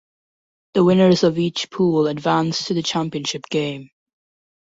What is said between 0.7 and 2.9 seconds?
The winners of each pool advanced to the